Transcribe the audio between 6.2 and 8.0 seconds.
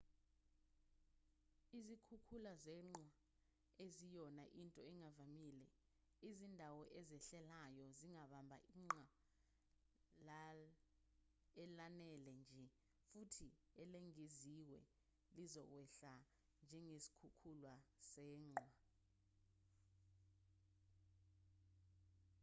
izindawo ezehlelayo